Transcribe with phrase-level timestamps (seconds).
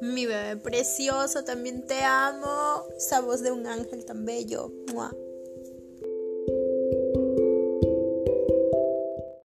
[0.00, 2.84] Mi bebé precioso, también te amo.
[2.96, 4.72] Esa voz de un ángel tan bello.